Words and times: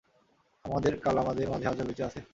আমাদের 0.65 0.93
কাল 0.99 1.15
আমাদের 1.17 1.45
মাঝে 1.49 1.67
আজও 1.67 1.83
বেঁচে 1.87 2.03
আছে। 2.03 2.19